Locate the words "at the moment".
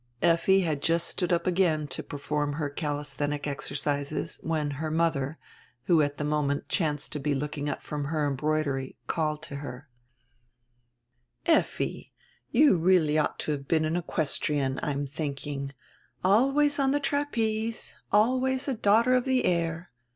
6.01-6.67